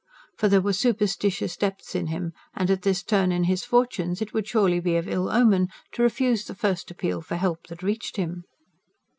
For 0.35 0.47
there 0.47 0.61
were 0.61 0.73
superstitious 0.73 1.55
depths 1.55 1.93
in 1.93 2.07
him; 2.07 2.33
and, 2.55 2.71
at 2.71 2.81
this 2.81 3.03
turn 3.03 3.31
in 3.31 3.43
his 3.43 3.63
fortunes, 3.63 4.19
it 4.19 4.33
would 4.33 4.47
surely 4.47 4.79
be 4.79 4.95
of 4.97 5.07
ill 5.07 5.29
omen 5.29 5.67
to 5.91 6.01
refuse 6.01 6.45
the 6.45 6.55
first 6.55 6.89
appeal 6.89 7.21
for 7.21 7.35
help 7.35 7.67
that 7.67 7.83
reached 7.83 8.17
him. 8.17 8.45